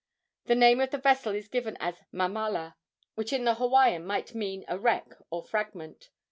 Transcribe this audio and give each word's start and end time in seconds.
The 0.45 0.55
name 0.55 0.81
of 0.81 0.89
the 0.89 0.97
vessel 0.97 1.35
is 1.35 1.47
given 1.47 1.77
as 1.79 2.01
Mamala, 2.11 2.73
which 3.13 3.31
in 3.31 3.43
the 3.43 3.53
Hawaiian 3.53 4.03
might 4.03 4.33
mean 4.33 4.65
a 4.67 4.79
wreck 4.79 5.13
or 5.29 5.43
fragment. 5.43 6.09